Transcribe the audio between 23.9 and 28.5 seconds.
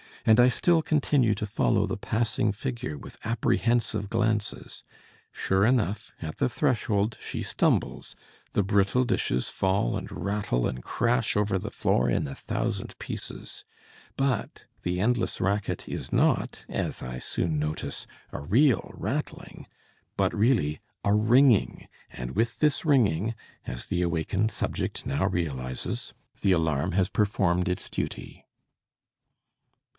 awakened subject now realizes, the alarm has performed its duty."